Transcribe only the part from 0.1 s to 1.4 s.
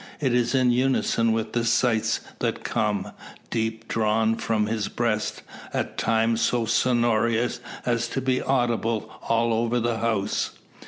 It is in unison